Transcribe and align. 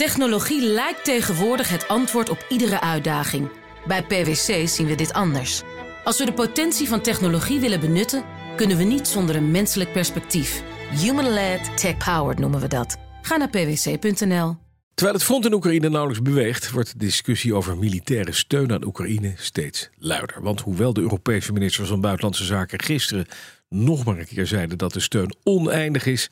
Technologie 0.00 0.62
lijkt 0.62 1.04
tegenwoordig 1.04 1.68
het 1.68 1.88
antwoord 1.88 2.28
op 2.28 2.46
iedere 2.48 2.80
uitdaging. 2.80 3.50
Bij 3.86 4.02
PwC 4.02 4.68
zien 4.68 4.86
we 4.86 4.94
dit 4.94 5.12
anders. 5.12 5.62
Als 6.04 6.18
we 6.18 6.24
de 6.24 6.32
potentie 6.32 6.88
van 6.88 7.00
technologie 7.00 7.60
willen 7.60 7.80
benutten, 7.80 8.24
kunnen 8.56 8.76
we 8.76 8.84
niet 8.84 9.08
zonder 9.08 9.36
een 9.36 9.50
menselijk 9.50 9.92
perspectief. 9.92 10.62
Human-led, 10.90 11.76
tech-powered 11.76 12.38
noemen 12.38 12.60
we 12.60 12.68
dat. 12.68 12.96
Ga 13.22 13.36
naar 13.36 13.50
pwc.nl. 13.50 14.56
Terwijl 14.94 15.16
het 15.16 15.24
front 15.24 15.44
in 15.44 15.52
Oekraïne 15.52 15.88
nauwelijks 15.88 16.22
beweegt, 16.22 16.70
wordt 16.70 16.92
de 16.92 16.98
discussie 16.98 17.54
over 17.54 17.78
militaire 17.78 18.32
steun 18.32 18.72
aan 18.72 18.84
Oekraïne 18.84 19.32
steeds 19.36 19.90
luider. 19.98 20.42
Want 20.42 20.60
hoewel 20.60 20.92
de 20.92 21.00
Europese 21.00 21.52
ministers 21.52 21.88
van 21.88 22.00
Buitenlandse 22.00 22.44
Zaken 22.44 22.82
gisteren 22.82 23.26
nog 23.68 24.04
maar 24.04 24.18
een 24.18 24.26
keer 24.26 24.46
zeiden 24.46 24.78
dat 24.78 24.92
de 24.92 25.00
steun 25.00 25.34
oneindig 25.42 26.06
is, 26.06 26.28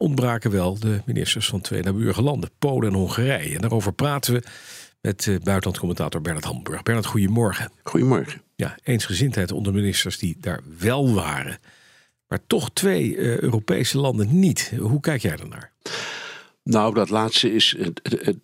ontbraken 0.00 0.50
wel 0.50 0.78
de 0.78 1.00
ministers 1.04 1.46
van 1.46 1.60
twee 1.60 1.82
naburige 1.82 2.22
landen, 2.22 2.50
Polen 2.58 2.88
en 2.88 2.94
Hongarije. 2.94 3.54
En 3.54 3.60
daarover 3.60 3.92
praten 3.92 4.34
we 4.34 4.42
met 5.00 5.26
uh, 5.26 5.38
buitenlandcommentator 5.38 6.20
Bernard 6.20 6.44
Hamburg. 6.44 6.82
Bernard, 6.82 7.06
goedemorgen. 7.06 7.72
Goedemorgen. 7.82 8.42
Ja, 8.56 8.78
eensgezindheid 8.82 9.52
onder 9.52 9.72
ministers 9.72 10.18
die 10.18 10.36
daar 10.40 10.60
wel 10.78 11.14
waren, 11.14 11.58
maar 12.28 12.38
toch 12.46 12.70
twee 12.72 13.16
uh, 13.16 13.38
Europese 13.38 13.98
landen 13.98 14.38
niet. 14.38 14.72
Hoe 14.78 15.00
kijk 15.00 15.22
jij 15.22 15.36
daarnaar? 15.36 15.72
Nou, 16.62 16.94
dat 16.94 17.10
laatste 17.10 17.54
is 17.54 17.76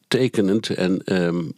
tekenend. 0.08 0.70
En 0.70 1.02
um, 1.04 1.52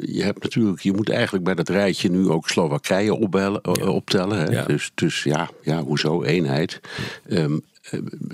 je 0.00 0.22
hebt 0.22 0.42
natuurlijk, 0.42 0.80
je 0.80 0.92
moet 0.92 1.10
eigenlijk 1.10 1.44
bij 1.44 1.54
dat 1.54 1.68
rijtje 1.68 2.10
nu 2.10 2.28
ook 2.28 2.48
Slowakije 2.48 3.14
opbellen, 3.14 3.60
ja. 3.72 3.86
optellen. 3.86 4.38
Hè? 4.38 4.44
Ja. 4.44 4.64
Dus, 4.64 4.90
dus 4.94 5.22
ja, 5.22 5.50
ja, 5.62 5.82
hoezo 5.82 6.22
eenheid? 6.22 6.80
Ja. 7.26 7.38
Um, 7.38 7.62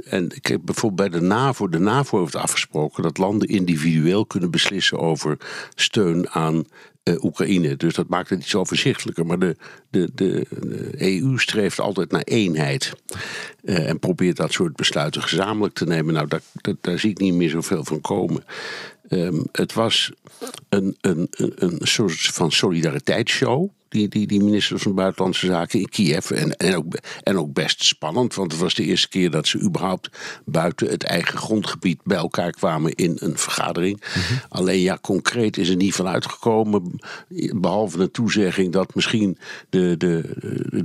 en 0.04 0.30
ik 0.34 0.46
heb 0.46 0.60
bijvoorbeeld 0.64 1.10
bij 1.10 1.20
de 1.20 1.26
NAVO, 1.26 1.68
de 1.68 1.78
NAVO 1.78 2.20
heeft 2.20 2.34
afgesproken 2.34 3.02
dat 3.02 3.18
landen 3.18 3.48
individueel 3.48 4.26
kunnen 4.26 4.50
beslissen 4.50 4.98
over 4.98 5.36
steun 5.74 6.30
aan 6.30 6.64
Oekraïne. 7.22 7.76
Dus 7.76 7.94
dat 7.94 8.08
maakt 8.08 8.30
het 8.30 8.40
iets 8.40 8.54
overzichtelijker. 8.54 9.26
Maar 9.26 9.38
de, 9.38 9.56
de, 9.90 10.10
de, 10.14 10.46
de 10.50 11.20
EU 11.22 11.38
streeft 11.38 11.80
altijd 11.80 12.10
naar 12.10 12.22
eenheid. 12.22 12.92
Uh, 13.62 13.88
en 13.88 13.98
probeert 13.98 14.36
dat 14.36 14.52
soort 14.52 14.76
besluiten 14.76 15.22
gezamenlijk 15.22 15.74
te 15.74 15.84
nemen. 15.84 16.14
Nou, 16.14 16.28
daar, 16.28 16.42
daar, 16.52 16.74
daar 16.80 16.98
zie 16.98 17.10
ik 17.10 17.18
niet 17.18 17.34
meer 17.34 17.50
zoveel 17.50 17.84
van 17.84 18.00
komen. 18.00 18.44
Um, 19.10 19.46
het 19.52 19.72
was 19.72 20.12
een, 20.68 20.96
een, 21.00 21.28
een, 21.30 21.78
soort 21.82 22.20
van 22.20 22.52
solidariteitsshow 22.52 23.70
die, 23.88 24.08
die, 24.08 24.26
die 24.26 24.42
minister 24.42 24.78
van 24.78 24.94
Buitenlandse 24.94 25.46
Zaken 25.46 25.80
in 25.80 25.88
Kiev. 25.88 26.30
En, 26.30 26.56
en, 26.56 26.76
ook, 26.76 26.98
en 27.22 27.38
ook 27.38 27.52
best 27.52 27.84
spannend, 27.84 28.34
want 28.34 28.52
het 28.52 28.60
was 28.60 28.74
de 28.74 28.84
eerste 28.84 29.08
keer 29.08 29.30
dat 29.30 29.46
ze 29.46 29.60
überhaupt 29.60 30.10
buiten 30.44 30.88
het 30.88 31.04
eigen 31.04 31.38
grondgebied 31.38 32.00
bij 32.04 32.16
elkaar 32.16 32.50
kwamen 32.50 32.94
in 32.94 33.16
een 33.20 33.38
vergadering. 33.38 34.00
Mm 34.00 34.22
-hmm. 34.22 34.40
Alleen 34.48 34.80
ja, 34.80 34.98
concreet 35.00 35.56
is 35.56 35.68
er 35.68 35.76
niet 35.76 35.94
van 35.94 36.08
uitgekomen, 36.08 36.97
behalve 37.54 38.00
een 38.00 38.10
toezegging 38.10 38.72
dat 38.72 38.94
misschien 38.94 39.38
de, 39.68 39.94
de, 39.96 40.22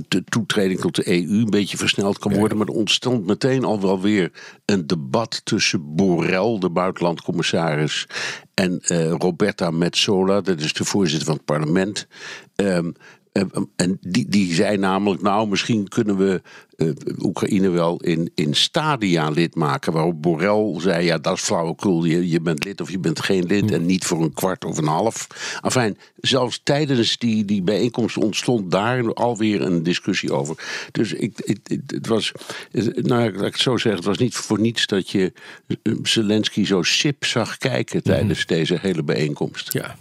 de 0.08 0.24
toetreding 0.24 0.80
tot 0.80 0.94
de 0.94 1.08
EU 1.08 1.40
een 1.40 1.50
beetje 1.50 1.76
versneld 1.76 2.18
kan 2.18 2.32
worden. 2.32 2.58
Ja. 2.58 2.64
Maar 2.64 2.74
er 2.74 2.80
ontstond 2.80 3.26
meteen 3.26 3.64
al 3.64 3.80
wel 3.80 4.00
weer 4.00 4.30
een 4.64 4.86
debat 4.86 5.40
tussen 5.44 5.94
Borrell, 5.94 6.58
de 6.58 6.70
buitenlandcommissaris, 6.70 8.06
en 8.54 8.80
uh, 8.88 9.10
Roberta 9.10 9.70
Metsola, 9.70 10.40
dat 10.40 10.60
is 10.60 10.72
de 10.72 10.84
voorzitter 10.84 11.26
van 11.26 11.36
het 11.36 11.44
parlement. 11.44 12.06
Um, 12.56 12.94
en 13.76 13.98
die, 14.00 14.28
die 14.28 14.54
zei 14.54 14.76
namelijk, 14.76 15.22
nou, 15.22 15.48
misschien 15.48 15.88
kunnen 15.88 16.16
we 16.16 16.42
uh, 16.76 16.90
Oekraïne 17.18 17.68
wel 17.68 18.00
in, 18.00 18.30
in 18.34 18.54
stadia 18.54 19.28
lid 19.28 19.54
maken. 19.54 19.92
Waarop 19.92 20.22
Borrell 20.22 20.80
zei, 20.80 21.04
ja, 21.04 21.18
dat 21.18 21.36
is 21.36 21.42
flauwekul. 21.42 22.04
Je, 22.04 22.28
je 22.28 22.40
bent 22.40 22.64
lid 22.64 22.80
of 22.80 22.90
je 22.90 22.98
bent 22.98 23.20
geen 23.20 23.46
lid. 23.46 23.70
En 23.70 23.86
niet 23.86 24.04
voor 24.04 24.22
een 24.22 24.32
kwart 24.32 24.64
of 24.64 24.78
een 24.78 24.86
half. 24.86 25.26
Enfin, 25.62 25.96
zelfs 26.16 26.60
tijdens 26.62 27.18
die, 27.18 27.44
die 27.44 27.62
bijeenkomst 27.62 28.16
ontstond 28.16 28.70
daar 28.70 29.12
alweer 29.12 29.62
een 29.62 29.82
discussie 29.82 30.32
over. 30.32 30.86
Dus 30.92 31.12
ik, 31.12 31.32
het, 31.44 31.78
het 31.86 32.06
was, 32.06 32.32
nou, 32.94 33.32
laat 33.32 33.46
ik 33.46 33.52
het 33.52 33.58
zo 33.58 33.76
zeggen, 33.76 33.96
het 33.96 34.04
was 34.04 34.18
niet 34.18 34.34
voor 34.34 34.60
niets 34.60 34.86
dat 34.86 35.10
je 35.10 35.32
Zelensky 36.02 36.64
zo 36.64 36.82
sip 36.82 37.24
zag 37.24 37.56
kijken 37.56 38.02
tijdens 38.02 38.38
mm. 38.38 38.56
deze 38.56 38.78
hele 38.80 39.02
bijeenkomst. 39.02 39.72
Ja. 39.72 39.96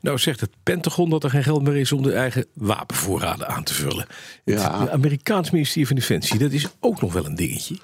Nou 0.00 0.18
zegt 0.18 0.40
het 0.40 0.50
Pentagon 0.62 1.10
dat 1.10 1.24
er 1.24 1.30
geen 1.30 1.42
geld 1.42 1.62
meer 1.62 1.76
is 1.76 1.92
om 1.92 2.02
de 2.02 2.12
eigen 2.12 2.46
wapenvoorraden 2.54 3.48
aan 3.48 3.64
te 3.64 3.74
vullen. 3.74 4.06
Ja. 4.44 4.80
Het 4.80 4.90
Amerikaans 4.90 5.50
ministerie 5.50 5.86
van 5.86 5.96
Defensie, 5.96 6.38
dat 6.38 6.52
is 6.52 6.68
ook 6.80 7.00
nog 7.00 7.12
wel 7.12 7.26
een 7.26 7.36
dingetje. 7.36 7.78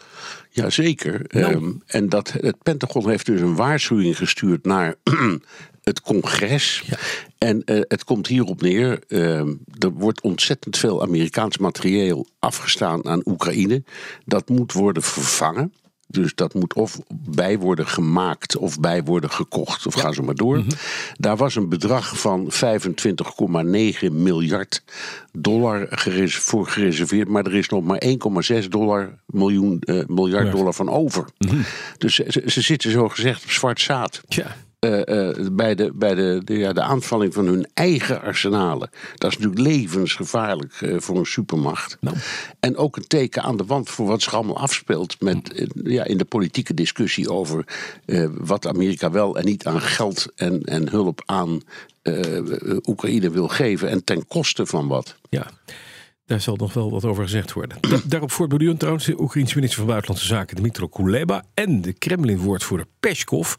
Jazeker. 0.50 1.21
Nou. 1.28 1.55
Um, 1.55 1.82
en 1.87 2.09
dat, 2.09 2.32
het 2.41 2.62
Pentagon 2.62 3.09
heeft 3.09 3.27
dus 3.27 3.41
een 3.41 3.56
waarschuwing 3.56 4.16
gestuurd 4.16 4.65
naar 4.65 4.94
het 5.82 6.00
congres. 6.00 6.82
Ja. 6.87 6.97
En 7.38 7.62
uh, 7.65 7.81
het 7.88 8.05
komt 8.05 8.26
hierop 8.26 8.62
neer. 8.62 9.03
Uh, 9.09 9.38
er 9.78 9.93
wordt 9.93 10.21
ontzettend 10.21 10.76
veel 10.76 11.03
Amerikaans 11.03 11.59
materieel 11.59 12.26
afgestaan 12.38 13.06
aan 13.06 13.22
Oekraïne. 13.25 13.82
Dat 14.25 14.49
moet 14.49 14.72
worden 14.72 15.03
vervangen. 15.03 15.72
Dus 16.14 16.34
dat 16.34 16.54
moet 16.54 16.75
of 16.75 17.00
bij 17.08 17.58
worden 17.58 17.86
gemaakt 17.86 18.56
of 18.56 18.80
bij 18.80 19.02
worden 19.02 19.30
gekocht. 19.30 19.86
Of 19.86 19.94
ja. 19.94 20.00
gaan 20.00 20.14
ze 20.14 20.22
maar 20.22 20.34
door. 20.34 20.56
Mm 20.56 20.62
-hmm. 20.62 20.78
Daar 21.16 21.36
was 21.36 21.54
een 21.54 21.69
bedrag 21.69 22.19
van 22.19 22.52
25,9 22.52 24.12
miljard 24.12 24.82
dollar 25.32 25.86
voor 26.28 26.66
gereserveerd. 26.66 27.28
Maar 27.28 27.47
er 27.47 27.54
is 27.54 27.69
nog 27.69 27.84
maar 27.84 28.02
1,6 28.62 28.69
dollar 28.69 29.19
miljoen, 29.26 29.82
uh, 29.84 30.04
miljard 30.06 30.52
dollar 30.52 30.75
van 30.75 30.88
over. 30.88 31.25
Mm 31.38 31.48
-hmm. 31.48 31.64
Dus 31.98 32.14
ze, 32.14 32.42
ze, 32.46 32.60
zitten 32.60 32.91
zo 32.91 33.08
gezegd 33.08 33.44
op 33.44 33.50
zwart 33.50 33.81
zaad. 33.81 34.22
Ja. 34.28 34.56
Uh, 34.84 34.99
uh, 35.06 35.49
bij, 35.53 35.75
de, 35.75 35.93
bij 35.95 36.15
de, 36.15 36.41
de, 36.45 36.59
ja, 36.59 36.72
de 36.72 36.83
aanvalling 36.83 37.34
van 37.34 37.47
hun 37.47 37.67
eigen 37.75 38.22
arsenalen. 38.22 38.91
Dat 39.15 39.31
is 39.31 39.39
natuurlijk 39.39 39.69
levensgevaarlijk 39.69 40.81
uh, 40.81 41.00
voor 41.00 41.17
een 41.17 41.27
supermacht. 41.27 41.97
Nou. 42.00 42.17
En 42.61 42.77
ook 42.77 42.97
een 42.97 43.06
teken 43.06 43.43
aan 43.43 43.56
de 43.56 43.65
wand 43.65 43.91
voor 43.91 44.06
wat 44.06 44.23
zich 44.23 44.34
allemaal 44.34 44.59
afspeelt 44.59 45.21
met, 45.21 45.69
ja, 45.84 46.05
in 46.05 46.19
de 46.19 46.25
politieke 46.25 46.75
discussie 46.75 47.31
over 47.31 47.65
wat 48.39 48.67
Amerika 48.67 49.11
wel 49.11 49.37
en 49.37 49.44
niet 49.44 49.67
aan 49.67 49.81
geld 49.81 50.33
en, 50.37 50.62
en 50.62 50.89
hulp 50.89 51.23
aan 51.27 51.61
Oekraïne 52.87 53.31
wil 53.31 53.49
geven. 53.49 53.89
En 53.89 54.05
ten 54.05 54.27
koste 54.27 54.67
van 54.67 54.89
wat. 54.89 55.17
Ja. 55.31 55.47
Daar 56.27 56.41
zal 56.41 56.56
nog 56.56 56.73
wel 56.73 56.91
wat 56.91 57.05
over 57.05 57.23
gezegd 57.23 57.53
worden. 57.53 57.78
Da 57.81 58.00
daarop 58.06 58.31
voortborduren 58.31 58.77
trouwens 58.77 59.06
de 59.06 59.21
Oekraïense 59.21 59.55
minister 59.55 59.78
van 59.78 59.89
Buitenlandse 59.89 60.27
Zaken 60.27 60.56
Dmitro 60.56 60.87
Kuleba 60.87 61.44
en 61.55 61.83
de 61.83 61.93
Kremlin-woordvoerder 61.93 62.87
Peskov. 63.00 63.55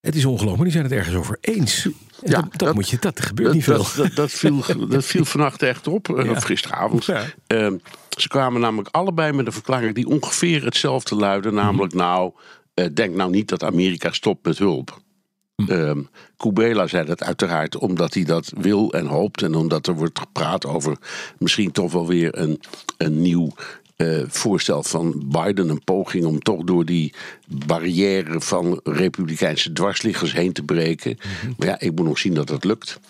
Het 0.00 0.14
is 0.14 0.24
ongelooflijk, 0.24 0.56
maar 0.56 0.64
die 0.64 0.72
zijn 0.72 0.84
het 0.84 0.92
ergens 0.92 1.16
over 1.16 1.38
eens. 1.40 1.88
Ja, 2.24 2.40
dat, 2.40 2.58
dat, 2.58 2.74
moet 2.74 2.88
je, 2.88 2.96
dat 3.00 3.20
gebeurt 3.20 3.46
dat, 3.46 3.54
niet 3.54 3.64
veel. 3.64 4.04
Dat, 4.04 4.14
dat, 4.14 4.30
viel, 4.30 4.64
dat 4.88 5.04
viel 5.04 5.24
vannacht 5.24 5.62
echt 5.62 5.86
op, 5.86 6.06
ja. 6.06 6.30
of 6.30 6.42
gisteravond. 6.42 7.04
Ja. 7.04 7.24
Uh, 7.46 7.72
ze 8.18 8.28
kwamen 8.28 8.60
namelijk 8.60 8.88
allebei 8.90 9.32
met 9.32 9.46
een 9.46 9.52
verklaring 9.52 9.94
die 9.94 10.06
ongeveer 10.06 10.64
hetzelfde 10.64 11.14
luidde. 11.14 11.50
Namelijk, 11.50 11.92
mm. 11.92 11.98
nou, 11.98 12.32
uh, 12.74 12.86
denk 12.94 13.14
nou 13.14 13.30
niet 13.30 13.48
dat 13.48 13.64
Amerika 13.64 14.12
stopt 14.12 14.46
met 14.46 14.58
hulp. 14.58 15.00
Um, 15.68 16.08
Kubela 16.36 16.86
zei 16.86 17.06
dat 17.06 17.22
uiteraard 17.22 17.76
omdat 17.76 18.14
hij 18.14 18.24
dat 18.24 18.52
wil 18.56 18.92
en 18.92 19.06
hoopt. 19.06 19.42
En 19.42 19.54
omdat 19.54 19.86
er 19.86 19.94
wordt 19.94 20.18
gepraat 20.18 20.66
over 20.66 20.96
misschien 21.38 21.72
toch 21.72 21.92
wel 21.92 22.06
weer 22.06 22.38
een, 22.38 22.60
een 22.96 23.22
nieuw 23.22 23.52
uh, 24.00 24.22
voorstel 24.28 24.82
van 24.82 25.22
Biden, 25.26 25.68
een 25.68 25.84
poging 25.84 26.24
om 26.24 26.42
toch 26.42 26.64
door 26.64 26.84
die 26.84 27.14
barrière 27.46 28.40
van 28.40 28.80
republikeinse 28.84 29.72
dwarsliggers 29.72 30.32
heen 30.32 30.52
te 30.52 30.62
breken. 30.62 31.10
Mm 31.16 31.30
-hmm. 31.40 31.54
Maar 31.58 31.68
ja, 31.68 31.80
ik 31.80 31.94
moet 31.94 32.06
nog 32.06 32.18
zien 32.18 32.34
dat 32.34 32.48
dat 32.48 32.64
lukt. 32.64 33.00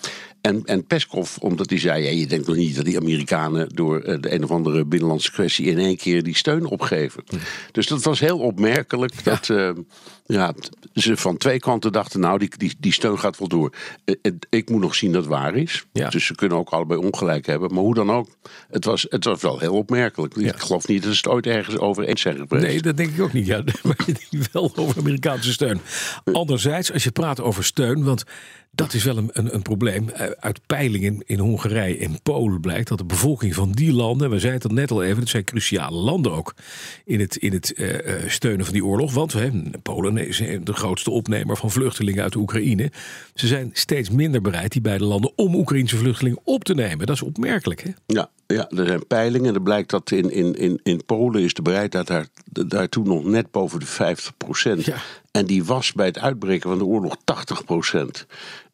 En, 0.40 0.62
en 0.64 0.86
Peskov, 0.86 1.36
omdat 1.38 1.70
hij 1.70 1.78
zei: 1.78 2.04
ja, 2.04 2.10
je 2.10 2.26
denkt 2.26 2.46
nog 2.46 2.56
niet 2.56 2.76
dat 2.76 2.84
die 2.84 2.98
Amerikanen 2.98 3.68
door 3.68 4.20
de 4.20 4.32
een 4.34 4.44
of 4.44 4.50
andere 4.50 4.84
binnenlandse 4.84 5.32
kwestie 5.32 5.66
in 5.66 5.78
één 5.78 5.96
keer 5.96 6.22
die 6.22 6.36
steun 6.36 6.64
opgeven. 6.64 7.24
Dus 7.72 7.86
dat 7.86 8.02
was 8.02 8.20
heel 8.20 8.38
opmerkelijk 8.38 9.14
ja. 9.14 9.30
dat 9.30 9.48
uh, 9.48 9.70
ja, 10.26 10.54
ze 10.94 11.16
van 11.16 11.36
twee 11.36 11.58
kanten 11.58 11.92
dachten: 11.92 12.20
nou, 12.20 12.38
die, 12.38 12.50
die, 12.56 12.74
die 12.78 12.92
steun 12.92 13.18
gaat 13.18 13.38
wel 13.38 13.48
door. 13.48 13.72
Ik 14.48 14.70
moet 14.70 14.80
nog 14.80 14.94
zien 14.94 15.12
dat 15.12 15.22
het 15.22 15.30
waar 15.30 15.54
is. 15.54 15.84
Dus 15.92 16.26
ze 16.26 16.34
kunnen 16.34 16.58
ook 16.58 16.70
allebei 16.70 17.00
ongelijk 17.00 17.46
hebben. 17.46 17.74
Maar 17.74 17.82
hoe 17.82 17.94
dan 17.94 18.10
ook, 18.10 18.28
het 18.70 18.84
was, 18.84 19.06
het 19.08 19.24
was 19.24 19.42
wel 19.42 19.58
heel 19.58 19.74
opmerkelijk. 19.74 20.36
Ik 20.36 20.56
geloof 20.56 20.88
niet 20.88 21.02
dat 21.02 21.12
ze 21.12 21.16
het 21.16 21.28
ooit 21.28 21.46
ergens 21.46 21.78
over 21.78 22.04
eens 22.04 22.20
zijn 22.20 22.36
geweest. 22.36 22.66
Nee, 22.66 22.82
dat 22.82 22.96
denk 22.96 23.14
ik 23.14 23.20
ook 23.20 23.32
niet. 23.32 23.46
Ja, 23.46 23.62
maar 23.82 24.02
je 24.06 24.14
denkt 24.30 24.52
wel 24.52 24.72
over 24.74 24.98
Amerikaanse 24.98 25.52
steun. 25.52 25.80
Anderzijds, 26.32 26.92
als 26.92 27.04
je 27.04 27.10
praat 27.10 27.40
over 27.40 27.64
steun, 27.64 28.04
want 28.04 28.24
dat 28.70 28.94
is 28.94 29.04
wel 29.04 29.16
een, 29.16 29.30
een, 29.32 29.54
een, 29.54 29.62
probleem. 29.62 30.10
Uit 30.38 30.60
peilingen 30.66 31.22
in 31.26 31.38
Hongarije 31.38 31.98
en 31.98 32.22
Polen 32.22 32.60
blijkt 32.60 32.88
dat 32.88 32.98
de 32.98 33.04
bevolking 33.04 33.54
van 33.54 33.72
die 33.72 33.92
landen, 33.92 34.30
we 34.30 34.38
zeiden 34.38 34.62
het 34.62 34.78
net 34.78 34.90
al 34.90 35.02
even, 35.02 35.18
het 35.18 35.28
zijn 35.28 35.44
cruciale 35.44 35.96
landen 35.96 36.32
ook 36.32 36.54
in 37.04 37.20
het, 37.20 37.36
in 37.36 37.52
het 37.52 37.72
uh, 37.76 37.98
steunen 38.26 38.64
van 38.64 38.74
die 38.74 38.84
oorlog. 38.84 39.12
Want 39.12 39.32
hè, 39.32 39.50
Polen 39.82 40.16
is 40.16 40.36
de 40.38 40.72
grootste 40.72 41.10
opnemer 41.10 41.56
van 41.56 41.70
vluchtelingen 41.70 42.22
uit 42.22 42.32
de 42.32 42.38
Oekraïne. 42.38 42.92
Ze 43.34 43.46
zijn 43.46 43.70
steeds 43.72 44.10
minder 44.10 44.40
bereid, 44.40 44.72
die 44.72 44.80
beide 44.80 45.04
landen, 45.04 45.32
om 45.36 45.54
Oekraïnse 45.54 45.96
vluchtelingen 45.96 46.40
op 46.44 46.64
te 46.64 46.74
nemen. 46.74 47.06
Dat 47.06 47.16
is 47.16 47.22
opmerkelijk. 47.22 47.82
Hè? 47.82 47.90
Ja, 48.06 48.30
Ja, 48.54 48.68
er 48.68 48.86
zijn 48.86 49.06
peilingen. 49.06 49.48
En 49.48 49.54
er 49.54 49.62
blijkt 49.62 49.90
dat 49.90 50.10
in, 50.10 50.30
in, 50.30 50.54
in, 50.54 50.80
in 50.82 51.04
Polen 51.04 51.42
is 51.42 51.54
de 51.54 51.62
bereidheid 51.62 52.06
daar, 52.06 52.26
daartoe 52.44 53.04
nog 53.04 53.24
net 53.24 53.50
boven 53.50 53.80
de 53.80 53.86
50 53.86 54.36
procent. 54.36 54.84
Ja. 54.84 54.96
En 55.30 55.46
die 55.46 55.64
was 55.64 55.92
bij 55.92 56.06
het 56.06 56.18
uitbreken 56.18 56.68
van 56.70 56.78
de 56.78 56.84
oorlog 56.84 57.16
80 57.24 57.64
procent. 57.64 58.26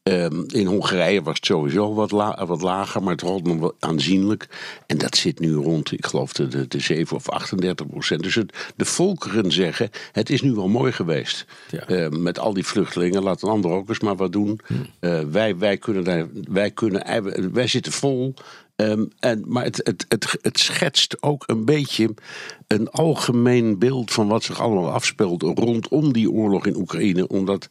Ehm, 0.06 0.42
in 0.46 0.66
Hongarije 0.66 1.22
was 1.22 1.34
het 1.34 1.46
sowieso 1.46 1.94
wat, 1.94 2.10
wat 2.36 2.62
lager, 2.62 3.02
maar 3.02 3.12
het 3.12 3.20
rolt 3.20 3.46
nog 3.46 3.58
wel 3.58 3.74
aanzienlijk. 3.78 4.48
En 4.86 4.98
dat 4.98 5.16
zit 5.16 5.38
nu 5.40 5.54
rond, 5.54 5.92
ik 5.92 6.06
geloof, 6.06 6.32
de, 6.32 6.68
de, 6.68 6.80
7 6.80 7.16
of 7.16 7.28
38 7.28 7.86
procent. 7.86 8.22
Dus 8.22 8.34
het, 8.34 8.72
de 8.76 8.84
volkeren 8.84 9.52
zeggen: 9.52 9.90
het 10.12 10.30
is 10.30 10.42
nu 10.42 10.52
wel 10.52 10.68
mooi 10.68 10.92
geweest. 10.92 11.46
Ehm, 11.70 12.22
met 12.22 12.38
al 12.38 12.52
die 12.52 12.66
vluchtelingen, 12.66 13.22
laat 13.22 13.42
een 13.42 13.48
ander 13.48 13.70
ook 13.70 13.88
eens 13.88 14.00
maar 14.00 14.16
wat 14.16 14.32
doen. 14.32 14.60
Hm. 14.66 14.74
Uh, 15.00 15.20
wij, 15.20 15.56
wij, 15.56 15.76
kunnen 15.76 16.04
daar, 16.04 16.26
wij, 16.48 16.70
kunnen, 16.70 17.52
wij 17.52 17.66
zitten 17.66 17.92
vol. 17.92 18.34
Ehm, 18.76 19.04
en, 19.18 19.44
maar 19.46 19.64
het, 19.64 19.80
het, 19.84 20.04
het, 20.08 20.38
het 20.42 20.58
schetst 20.58 21.22
ook 21.22 21.42
een 21.46 21.64
beetje 21.64 22.14
een 22.66 22.88
algemeen 22.88 23.78
beeld 23.78 24.12
van 24.12 24.28
wat 24.28 24.42
zich 24.42 24.60
allemaal 24.60 24.90
afspeelt 24.90 25.42
rondom 25.42 26.12
die 26.12 26.30
oorlog 26.30 26.66
in 26.66 26.76
Oekraïne. 26.76 27.28
Omdat 27.28 27.68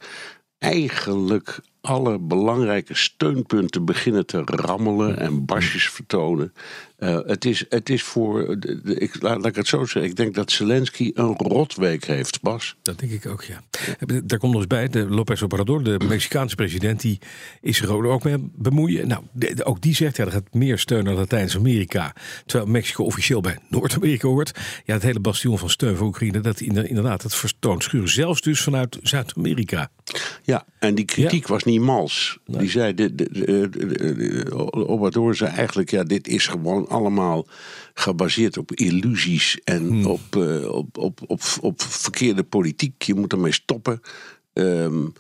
eigenlijk 0.58 1.60
alle 1.86 2.20
belangrijke 2.20 2.96
steunpunten 2.96 3.86
beginnen 3.86 4.26
te 4.26 4.42
rammelen 4.46 5.20
en 5.20 5.46
basjes 5.46 5.90
vertonen. 5.90 6.54
Uh, 7.00 7.20
het, 7.26 7.46
is, 7.46 7.66
het 7.70 7.90
is 7.90 8.04
voor, 8.04 8.60
de, 8.60 8.96
ik, 9.00 9.22
laat, 9.22 9.46
ik 9.46 9.56
het 9.56 9.68
zo 9.68 9.86
zeggen, 9.86 10.04
ik 10.04 10.16
denk 10.16 10.36
dat 10.36 10.52
Zelensky 10.52 11.12
een 11.14 11.34
rotweek 11.38 12.06
heeft, 12.06 12.42
Bas. 12.42 12.76
Dat 12.82 13.00
denk 13.00 13.12
ik 13.12 13.26
ook, 13.26 13.44
ja. 13.44 13.62
Daar 14.24 14.40
komt 14.40 14.52
nog 14.52 14.62
eens 14.62 14.68
bij, 14.68 14.88
de 14.88 15.10
López 15.10 15.42
Obrador, 15.42 15.84
de 15.84 16.00
Mexicaanse 16.08 16.56
president, 16.56 17.02
die 17.02 17.20
is 17.62 17.78
zich 17.78 17.90
er 17.90 18.08
ook 18.08 18.24
mee 18.24 18.50
bemoeien. 18.56 19.08
Nou, 19.08 19.24
ook 19.64 19.82
die 19.82 19.96
zegt, 19.96 20.18
ja, 20.18 20.26
er 20.26 20.32
gaat 20.32 20.54
meer 20.54 20.80
steun 20.80 21.04
naar 21.04 21.14
Latijns-Amerika, 21.14 22.16
terwijl 22.46 22.72
Mexico 22.72 23.04
officieel 23.04 23.42
bij 23.42 23.58
Noord-Amerika 23.70 24.28
hoort. 24.28 24.52
Ja, 24.86 24.94
het 24.94 25.04
hele 25.04 25.20
bastion 25.20 25.58
van 25.58 25.70
steun 25.70 25.96
voor 25.96 26.08
Oekraïne, 26.08 26.40
dat 26.40 26.60
inderdaad, 26.60 27.22
het 27.22 27.36
vertoont 27.36 27.84
schuren, 27.84 28.10
zelfs 28.10 28.42
dus 28.42 28.62
vanuit 28.62 28.98
Zuid-Amerika. 29.02 29.90
Ja, 30.44 30.66
en 30.80 30.96
die 30.96 31.06
kritiek 31.06 31.48
was 31.48 31.64
niet 31.64 31.75
mals. 31.82 32.40
Die 32.46 32.70
zei, 32.70 32.94
de, 32.94 33.16
de, 33.16 33.30
de, 33.32 34.46
Obrador 34.72 35.36
zei 35.36 35.52
eigenlijk, 35.52 35.92
ja, 35.92 36.04
dit 36.04 36.28
is 36.28 36.48
gewoon 36.48 36.88
allemaal 36.88 37.48
gebaseerd 37.94 38.58
op 38.58 38.72
illusies 38.72 39.60
en 39.64 39.88
hmm. 39.88 40.06
op, 40.06 40.36
uh, 40.38 40.72
op, 40.72 40.98
op, 40.98 41.20
op, 41.28 41.42
op 41.62 41.82
verkeerde 41.82 42.44
politiek. 42.44 43.02
Je 43.02 43.16
moet 43.16 43.32
ermee 43.32 43.54
stoppen. 43.54 44.02
Um, 44.54 45.14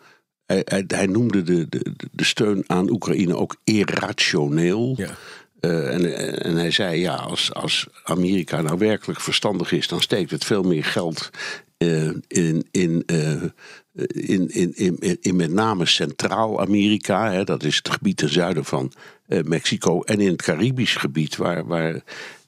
hij, 0.45 0.61
hij, 0.65 0.83
hij, 0.87 1.05
noemde 1.05 1.41
de, 1.41 1.69
de, 1.69 1.93
de 2.11 2.23
steun 2.23 2.63
aan 2.67 2.89
Oekraïne 2.89 3.35
ook 3.35 3.55
irrationeel. 3.63 4.93
Ja. 4.97 5.17
Uh, 5.61 5.93
en, 5.93 6.17
en, 6.43 6.55
hij 6.55 6.71
zei, 6.71 6.99
ja, 6.99 7.15
als, 7.15 7.53
als 7.53 7.87
Amerika 8.03 8.61
nou 8.61 8.77
werkelijk 8.77 9.21
verstandig 9.21 9.71
is, 9.71 9.87
dan 9.87 10.01
steekt 10.01 10.31
het 10.31 10.45
veel 10.45 10.63
meer 10.63 10.83
geld 10.83 11.29
in, 11.77 12.65
in 12.71 13.03
in, 13.05 14.49
in, 14.49 14.75
in, 14.75 15.17
in 15.21 15.35
met 15.35 15.51
name 15.51 15.85
Centraal-Amerika, 15.85 17.43
dat 17.43 17.63
is 17.63 17.75
het 17.75 17.89
gebied 17.89 18.17
ten 18.17 18.29
zuiden 18.29 18.65
van 18.65 18.91
uh, 19.27 19.43
Mexico, 19.43 20.01
en 20.01 20.19
in 20.19 20.31
het 20.31 20.41
Caribisch 20.41 20.95
gebied, 20.95 21.35
waar, 21.35 21.65
waar 21.65 22.01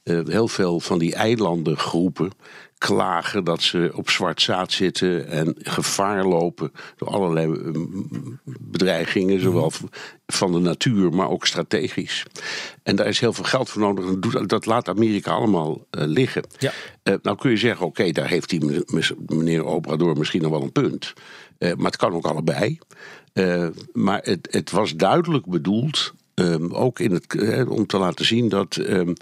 heel 0.03 0.47
veel 0.47 0.79
van 0.79 0.99
die 0.99 1.15
eilandengroepen 1.15 2.31
klagen 2.77 3.43
dat 3.43 3.61
ze 3.61 3.91
op 3.95 4.09
zwart 4.09 4.41
zaad 4.41 4.71
zitten 4.71 5.27
en 5.27 5.55
gevaar 5.57 6.25
lopen 6.25 6.71
door 6.95 7.07
allerlei 7.07 7.53
eh, 7.53 7.71
bedreigingen, 8.59 9.35
mhm. 9.35 9.43
zowel 9.43 9.71
van 10.27 10.51
de 10.51 10.59
natuur, 10.59 11.13
maar 11.13 11.29
ook 11.29 11.45
strategisch. 11.45 12.25
En 12.83 12.95
daar 12.95 13.07
is 13.07 13.19
heel 13.19 13.33
veel 13.33 13.43
geld 13.43 13.69
voor 13.69 13.81
nodig. 13.81 14.33
En 14.33 14.47
dat 14.47 14.65
laat 14.65 14.89
Amerika 14.89 15.31
allemaal 15.31 15.71
uh, 15.71 16.05
liggen. 16.05 16.43
Ja. 16.59 16.71
Uh, 17.03 17.15
nou 17.21 17.37
kun 17.37 17.51
je 17.51 17.57
zeggen, 17.57 17.85
oké, 17.85 18.11
daar 18.11 18.27
heeft 18.27 18.49
die 18.49 18.83
meneer 19.27 19.65
Obrador 19.65 20.17
misschien 20.17 20.41
nog 20.41 20.51
wel 20.51 20.61
een 20.61 20.71
punt. 20.71 21.13
Uh, 21.59 21.73
maar 21.73 21.85
het 21.85 21.95
kan 21.95 22.13
ook 22.13 22.25
allebei. 22.25 22.79
maar 23.93 24.21
het, 24.23 24.47
het, 24.51 24.71
was 24.71 24.95
duidelijk 24.95 25.45
bedoeld, 25.45 26.13
um, 26.33 26.73
ook 26.73 26.99
in 26.99 27.11
het, 27.11 27.67
om 27.67 27.85
te 27.85 27.97
laten 27.97 28.25
zien 28.25 28.49
dat 28.49 28.75
um, 28.75 29.15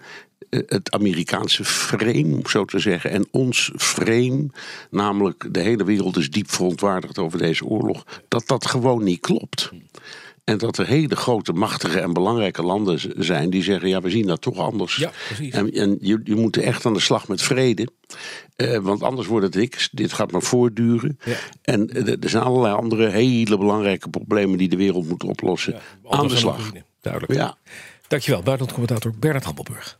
het 0.50 0.92
Amerikaanse 0.92 1.66
frame, 1.66 2.40
zo 2.46 2.66
te 2.66 2.80
zeggen, 2.80 3.12
en 3.12 3.28
ons 3.32 3.72
frame, 3.76 4.46
namelijk 4.90 5.48
de 5.52 5.60
hele 5.60 5.84
wereld 5.84 6.18
is 6.18 6.30
diep 6.30 6.52
verontwaardigd 6.52 7.18
over 7.18 7.38
deze 7.38 7.66
oorlog, 7.66 8.06
dat 8.28 8.48
dat 8.48 8.66
gewoon 8.66 9.04
niet 9.04 9.20
klopt. 9.20 9.72
En 10.46 10.58
dat 10.58 10.78
er 10.78 10.88
hele 10.88 11.16
grote, 11.16 11.54
machtige 11.54 12.00
en 12.00 12.14
belangrijke 12.14 12.64
landen 12.64 13.00
zijn 13.26 13.50
die 13.50 13.64
zeggen: 13.64 13.90
ja, 13.90 14.02
we 14.02 14.10
zien 14.10 14.26
dat 14.28 14.42
toch 14.42 14.58
anders. 14.58 14.96
Ja, 14.96 15.12
precies. 15.28 15.54
En, 15.54 15.72
en 15.72 15.98
je, 16.02 16.22
je 16.24 16.36
moet 16.36 16.58
echt 16.58 16.86
aan 16.86 16.94
de 16.94 17.00
slag 17.00 17.28
met 17.28 17.42
vrede. 17.42 17.88
Eh, 18.56 18.78
want 18.78 19.04
anders 19.04 19.28
wordt 19.28 19.46
het 19.46 19.56
niks. 19.56 19.90
Dit 19.92 20.14
gaat 20.14 20.32
maar 20.32 20.42
voortduren. 20.42 21.20
Ja. 21.26 21.36
En 21.62 21.90
eh, 21.90 22.24
er 22.24 22.30
zijn 22.30 22.44
allerlei 22.44 22.76
andere 22.76 23.10
hele 23.10 23.58
belangrijke 23.58 24.10
problemen 24.10 24.58
die 24.58 24.70
de 24.70 24.76
wereld 24.76 25.08
moet 25.08 25.24
oplossen. 25.24 25.74
Ja, 25.74 26.10
aan 26.10 26.28
de 26.28 26.38
slag. 26.38 26.72
Duidelijk. 27.02 27.34
Ja. 27.34 27.58
Dankjewel, 28.08 28.42
buitenlandcommentator 28.42 29.14
Bernard 29.20 29.44
Hammelburg. 29.44 30.00